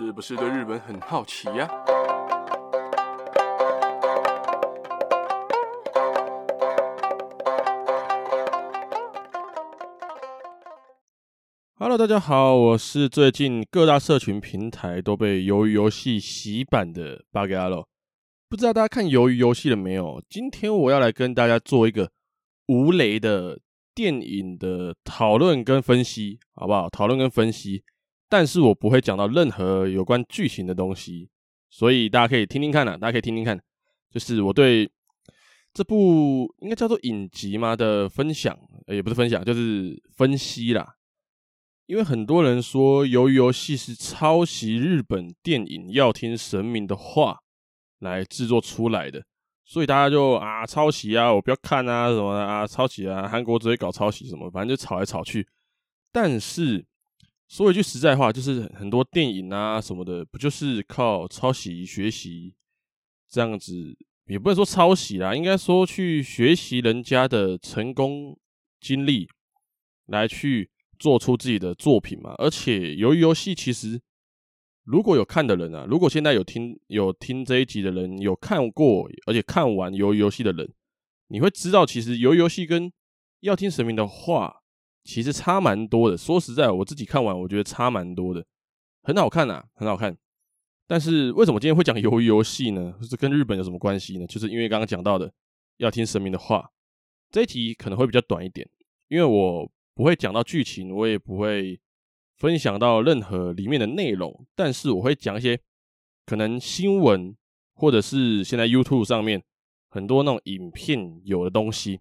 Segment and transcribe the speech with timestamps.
[0.00, 1.68] 是不是对日本很好奇呀
[11.74, 17.88] ？Hello，大家好，我是最近各大社群平台都被鱿鱼游戏洗版的巴给阿洛。
[18.48, 20.22] 不知道大家看鱿鱼游戏了没有？
[20.28, 22.08] 今天我要来跟大家做一个
[22.68, 23.58] 无雷的
[23.96, 26.88] 电影的讨论跟分析，好不好？
[26.88, 27.82] 讨论跟分析。
[28.30, 31.30] 但是我不会讲到任何有关剧情的东西，
[31.70, 33.58] 所以大家可以听听看啊，大家可以听听看，
[34.10, 34.90] 就是我对
[35.72, 38.54] 这部应该叫做影集嘛的分享，
[38.88, 40.94] 也不是分享，就是分析啦。
[41.86, 47.32] 因为很多人说鱿鱼游戏是抄袭日本电影《要听神明的话》
[48.00, 49.24] 来制作出来的，
[49.64, 55.48] 所以大家就啊抄袭啊，我不要看啊什么啊抄袭啊，韩国只会搞抄袭什么，反正就吵来吵去。
[56.12, 56.84] 但是。
[57.48, 62.54] 说一句实在话，就是很多电影啊什么的，不就是靠抄袭学习
[63.26, 68.38] 这样子，也不能说抄袭啦，应该说去学习人家的成功
[68.78, 69.26] 经历，
[70.06, 72.34] 来去做出自己的作品嘛。
[72.36, 73.98] 而且，鱿鱼游戏其实
[74.84, 80.70] 如果有看的人啊，如果现在有听有听这一集的人有看过，而且看完鱿鱼游戏的人，
[81.28, 82.92] 你会知道，其实鱿鱼游戏跟
[83.40, 84.64] 要听神明的话。
[85.04, 88.44] 其实差蛮多的，说实在，我自己看完，我觉得差蛮多的，
[89.02, 90.16] 很好看呐，很好看。
[90.86, 92.94] 但是为什么今天会讲鱿鱼游戏呢？
[93.02, 94.26] 是跟日本有什么关系呢？
[94.26, 95.32] 就是因为刚刚讲到的，
[95.76, 96.70] 要听神明的话。
[97.30, 98.66] 这一题可能会比较短一点，
[99.08, 101.78] 因为我不会讲到剧情，我也不会
[102.36, 105.60] 分享到任何里面的内容，但是我会讲一些
[106.24, 107.36] 可能新闻
[107.74, 109.42] 或者是现在 YouTube 上面
[109.90, 112.00] 很多那种影片有的东西。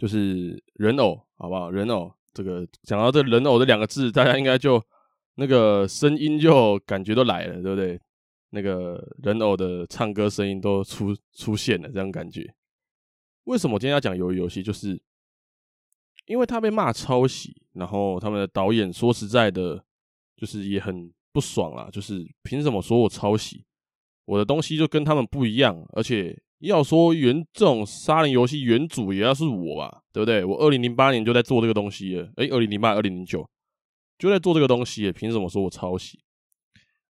[0.00, 1.70] 就是人偶，好不好？
[1.70, 4.82] 人偶这个讲到这人偶这两个字，大家应该就
[5.34, 8.00] 那个声音就感觉都来了，对不对？
[8.48, 12.50] 那个人偶的唱歌声音都出出现了，这样感觉。
[13.44, 14.62] 为什么今天要讲鱿鱼游戏？
[14.62, 14.98] 就是
[16.24, 19.84] 因为他被骂抄袭，然后他们的导演说实在的，
[20.34, 23.66] 就是也很不爽啊，就是凭什么说我抄袭？
[24.24, 26.42] 我的东西就跟他们不一样，而且。
[26.60, 30.44] 要说原这种杀人游戏原主也要是我吧，对不对？
[30.44, 33.48] 我二零零八年就在做这个东西了，诶、二零零八、二零零九
[34.18, 36.20] 就在做这个东西，凭什么说我抄袭？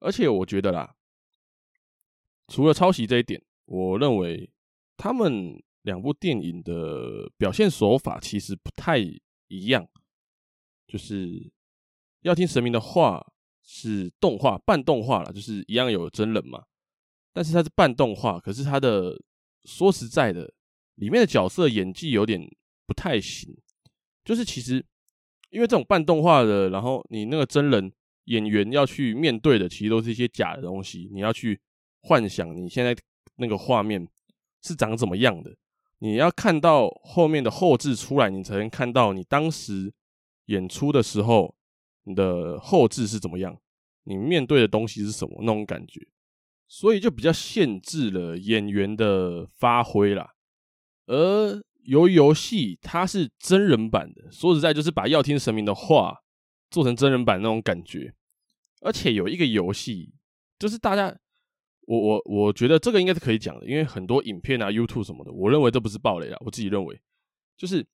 [0.00, 0.96] 而且我觉得啦，
[2.48, 4.50] 除了抄袭这一点，我认为
[4.96, 9.86] 他们两部电影的表现手法其实不太一样。
[10.88, 11.52] 就是
[12.22, 13.24] 要听神明的话，
[13.62, 16.64] 是动画半动画啦，就是一样有真人嘛，
[17.32, 19.16] 但是它是半动画，可是它的。
[19.66, 20.54] 说实在的，
[20.94, 22.40] 里面的角色演技有点
[22.86, 23.54] 不太行。
[24.24, 24.84] 就是其实，
[25.50, 27.92] 因为这种半动画的，然后你那个真人
[28.24, 31.08] 演员要去面对的，其实都是一些假的东西。
[31.12, 31.60] 你要去
[32.02, 32.96] 幻想你现在
[33.36, 34.08] 那个画面
[34.62, 35.54] 是长怎么样的，
[35.98, 39.92] 你要看到后面的后置出来，你才能看到你当时
[40.46, 41.54] 演出的时候
[42.04, 43.56] 你的后置是怎么样，
[44.04, 46.06] 你面对的东西是什么那种感觉。
[46.68, 50.34] 所以就比较限制了演员的发挥啦，
[51.06, 56.22] 而由于游戏它是真人版的，说实在就是把要听神明的话
[56.68, 58.12] 做成真人版那种感觉，
[58.80, 60.12] 而且有一个游戏，
[60.58, 61.16] 就是大家，
[61.82, 67.00] 我我我觉得这个应该是可以讲的，因为很多影片啊、YouTube 什么的，我认为这不是暴雷啊，我自己认为，
[67.56, 67.86] 就是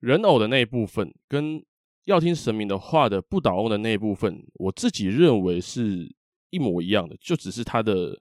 [0.00, 1.62] 人偶的那一部分跟
[2.06, 6.14] 要听神明的话的不倒翁的那一部分，我自己认为是。
[6.54, 8.20] 一模一样的，就只是他的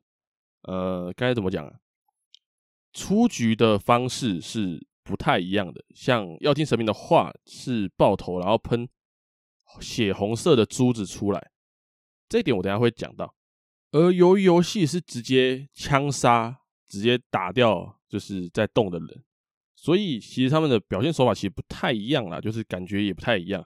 [0.63, 1.73] 呃，该怎么讲啊？
[2.93, 5.83] 出局的方式是不太一样的。
[5.95, 8.87] 像要听神明的话，是爆头，然后喷
[9.79, 11.51] 血红色的珠子出来，
[12.29, 13.35] 这一点我等下会讲到。
[13.91, 19.23] 而由于游戏是直接枪杀，直接打掉就是在动的人，
[19.75, 23.63] 所以其实他们的表现手法其实不太一样啦，就是感觉也不太一样，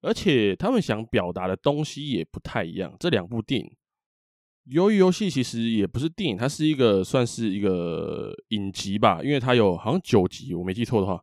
[0.00, 2.96] 而且他们想表达的东西也不太一样。
[2.98, 3.76] 这两部电影。
[4.70, 11.20] 鱿鱼游戏其实也不是电影，它是一个算是一个影集吧，因为它有好像九集，我没记错的话。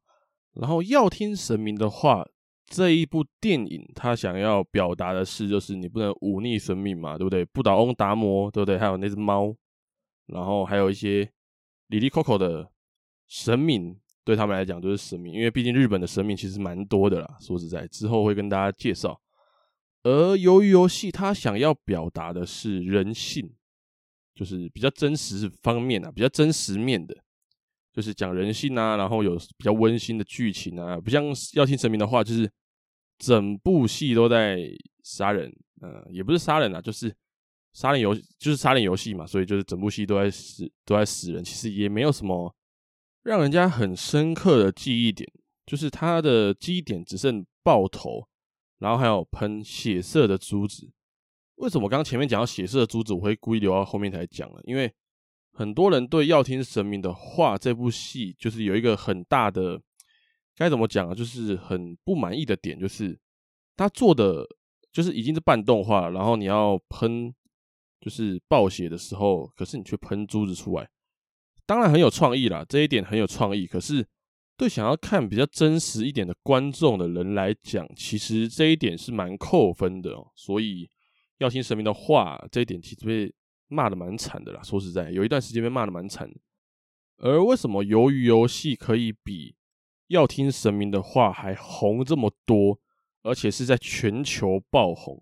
[0.53, 2.25] 然后要听神明的话，
[2.65, 7.45] 这一部电影它想要表达的是，就是你不能忤逆神明嘛，对不对？
[7.45, 8.77] 不倒翁达摩，对不对？
[8.77, 9.55] 还有那只猫，
[10.25, 11.29] 然后还有一些
[11.87, 12.69] 里里扣扣的
[13.27, 13.95] 神明，
[14.25, 17.37] 对他们来讲就是神明，因为毕竟日本的神明其实蛮多的啦。
[17.39, 19.17] 说实在，之后会跟大家介绍。
[20.07, 23.53] 而由于游戏，它想要表达的是人性，
[24.33, 27.13] 就是比较真实方面啊，比较真实面的，
[27.91, 31.25] 就是讲人性啊，然后有比较温馨的剧情啊，不像
[31.55, 32.49] 要听神明的话，就是
[33.17, 34.69] 整部戏都在
[35.03, 37.13] 杀人，呃，也不是杀人啊，就是
[37.73, 42.55] 杀人游就是杀人游戏嘛，所以就是整部戏都在死都在死人，其实也没有什么
[43.23, 45.29] 让人家很深刻的记忆点，
[45.65, 48.25] 就是他的记忆点只剩爆头，
[48.79, 50.91] 然后还有喷血色的珠子。
[51.55, 54.59] 为什么刚前面讲到血色的珠子，我会故意留到后面才讲呢？
[54.63, 54.93] 因为
[55.51, 59.81] 很多人对《要听神明的话》这部戏就是有一个很大的
[60.55, 63.19] 该怎么讲啊，就是很不满意的点，就是
[63.75, 64.45] 他做的
[64.91, 67.33] 就是已经是半动画，然后你要喷。
[67.99, 70.87] 就是暴血的时候，可是你却喷珠子出来，
[71.65, 73.65] 当然很有创意啦，这一点很有创意。
[73.65, 74.07] 可是
[74.57, 80.31] 对想要看比较真实一点的观众的人来讲，其实这一点是蛮扣分的哦。
[80.35, 80.89] 所以
[81.37, 83.31] 要听神明的话，这一点其实被
[83.67, 84.61] 骂的蛮惨的啦。
[84.63, 86.27] 说实在，有一段时间被骂的蛮惨。
[87.17, 89.55] 而为什么鱿鱼游戏可以比
[90.07, 92.79] 要听神明的话还红这么多，
[93.21, 95.21] 而且是在全球爆红？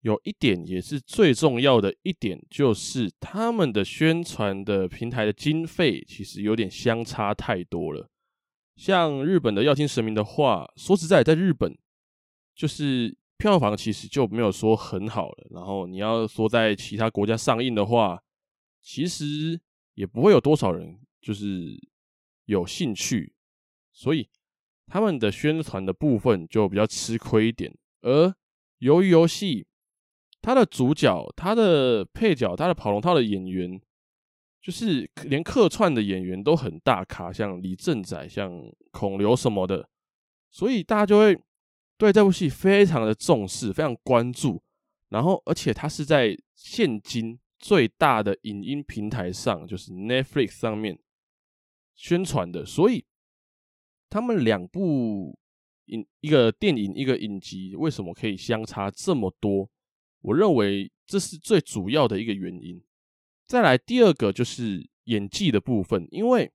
[0.00, 8.10] 有一点也是最重要的一点，就是他们的宣传的平台的经费其实有点相差太多了。
[8.76, 11.76] 像日本的要听神明的话，说实在，在日本
[12.54, 15.46] 就是票房其实就没有说很好了。
[15.50, 18.22] 然后你要说在其他国家上映的话，
[18.80, 19.60] 其实
[19.94, 21.76] 也不会有多少人就是
[22.44, 23.34] 有兴趣，
[23.92, 24.28] 所以
[24.86, 27.76] 他们的宣传的部分就比较吃亏一点。
[28.02, 28.34] 而
[28.80, 29.66] 鱿鱼游戏。
[30.42, 33.80] 它的主角、它的配角、它的跑龙套的演员，
[34.66, 38.50] 就是连客串的演员都很大咖，像李正宰、像
[38.90, 39.88] 孔刘什么的，
[40.50, 41.40] 所以大家就会
[41.96, 44.60] 对这部戏非常的重视、非常关注。
[45.10, 50.98] 然后，而且它是在现今最大的影音平台上，就是 Netflix 上面
[51.94, 53.04] 宣传的，所以
[54.10, 55.38] 他们两部
[55.84, 59.70] 影一个电影、一个影集，为什么可以相差这么多？
[60.22, 62.82] 我认为这是最主要的一个原因。
[63.46, 66.50] 再来第二个就是演技的部分，因为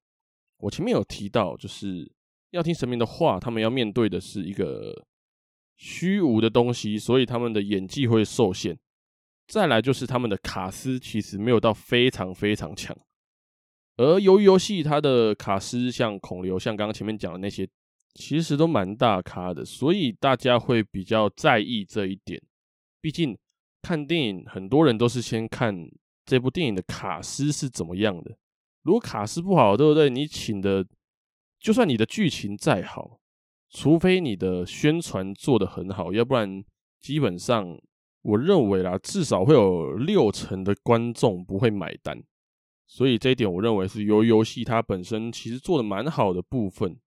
[0.58, 2.12] 我前面有提到，就是
[2.50, 5.06] 要听神明的话，他们要面对的是一个
[5.78, 8.78] 虚无的东西，所以他们的演技会受限。
[9.48, 12.98] 再来就是他们的卡司其实没有到非常非常强，
[13.98, 17.68] 而由于游戏它的卡司像孔刘，像刚刚前面讲的那些，
[18.14, 22.42] 其实都蛮大咖的，所以大家会比较在意这一点，
[23.00, 23.38] 毕竟。
[23.84, 25.76] 看电影，很多人都是先看
[26.32, 28.38] 这部电影的卡司是怎么样的。
[28.84, 30.10] 如果卡司不好，对不对？
[30.10, 30.88] 你请的，
[31.60, 33.20] 就算你的剧情再好，
[33.70, 36.64] 除非你的宣传做得很好，要不然
[37.02, 37.78] 基本上
[38.22, 42.24] 我认为啦，至少会有六成的观众不会买单。
[42.88, 46.98] 所以这一点，我认为是鱿鱼游戏它本身其实做得蛮好的部分。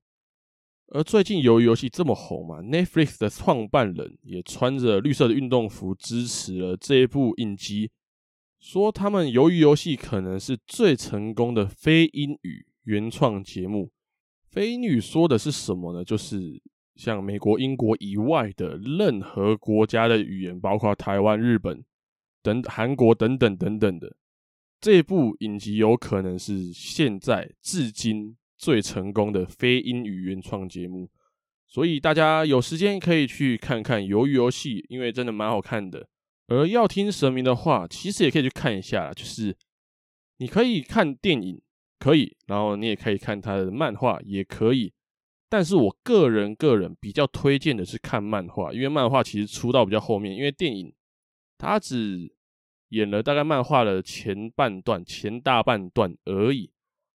[0.88, 7.90] 而最近鱿鱼游戏这么红嘛，Netflix 的创办人也穿着绿色的运动服支持了这一部影集，
[8.64, 13.92] 说他们鱿鱼游戏可能是最成功的非英语原创节目。
[14.50, 16.02] 非英语说的是什么呢？
[16.02, 16.62] 就是
[16.94, 21.84] 像美国、英国以外的任何国家的语言，包括台湾、日本
[22.42, 24.16] 等韩国等等等等的。
[24.80, 28.34] 这部影集有可能是现在至今。
[28.56, 31.10] 最成功的非英语原创节目，
[31.66, 36.08] 所以大家有时间可以去看看《鱿鱼游戏》，因为真的蛮好看的。
[36.46, 39.56] 而要听神明的话，其实也可以去看一下，就是
[40.38, 41.60] 你可以看电影，
[41.98, 44.92] 可以，然后你也可以看他的漫画，也可以。
[45.48, 50.92] 但是我个人个人比较推荐的是看漫画，因为漫画其实出到比较后面，因为电影
[51.56, 52.34] 它只
[52.88, 56.70] 演了大概漫画的前半段、前大半段而已。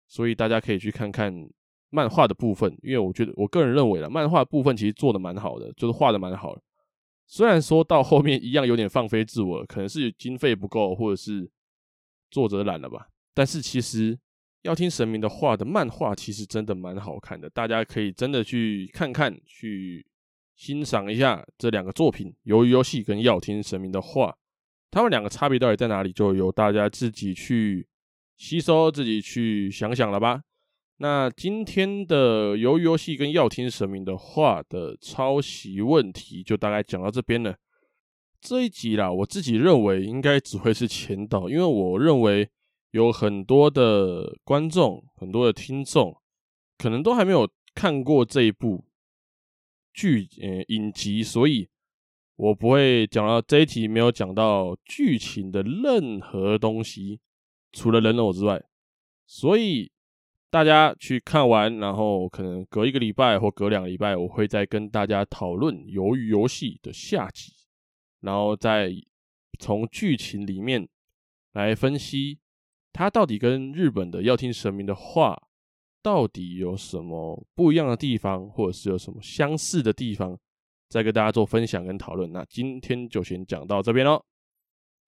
[0.07, 1.48] 所以大家可以去看看
[1.91, 6.62] 漫画的部分，因为我觉得我个人认为啦，漫画部分其实做的蛮好的，就是画的蛮好的。
[7.31, 11.48] 虽然说到后面一样有点放飞自我，可能是经费不够，或者是
[12.31, 13.07] 作者懒了吧。
[13.36, 14.17] 但是其实
[14.63, 20.03] 要听神明的话的漫画，其实真的蛮好看的，大家可以真的去看看，去
[20.55, 24.31] 欣赏一下这两个作品《鱿鱼游戏》跟《要听神明的话》，
[24.89, 27.88] 他们两个差别到底在哪里，就由大家自己去。
[28.39, 30.41] 吸收自己去想想了吧。
[31.01, 37.58] 那今天的鱿鱼游戏跟要听神明的话的抄袭问题就大概讲到这边了。
[38.41, 42.50] 这一集啦，我自己认为应该只会是前导，因为我认为
[42.91, 46.18] 有很多的观众、很多的听众
[46.77, 48.84] 可能都还没有看过这一部
[49.94, 51.70] 剧呃影集，所以
[52.36, 57.22] 我不会讲到这一集没有讲到剧情的任何东西。
[57.72, 58.62] 除了人偶之外，
[59.25, 59.91] 所以
[60.50, 67.53] 大家去看完，然后可能隔一个礼拜或隔两个礼拜，我会再跟大家讨论《鱿鱼游戏》的下集，
[68.22, 68.91] 然后再
[69.60, 70.88] 从剧情里面
[71.53, 72.39] 来分析
[72.91, 75.39] 它到底跟日本的要听神明的话
[76.01, 80.36] 到底有什么不一样的地方，或者是有什么相似的地方，
[80.88, 82.32] 再跟大家做分享跟讨论。
[82.32, 84.25] 那今天就先讲到这边喽。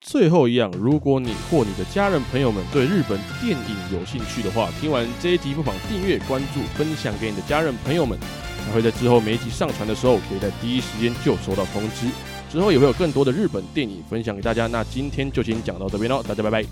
[0.02, 8.18] 最后一样，如果你或你的家人朋友们对日本电影有兴趣的话，听完这一集不妨订阅、关注、分享给你的家人朋友们，
[8.66, 12.08] 才会在之后每一集上传的时候，可以在第一时间就收到通知。
[12.52, 14.66] 之后也会有更多的日本电影分享给大家。
[14.68, 16.66] 那今天就先讲到这边喽，大家拜拜。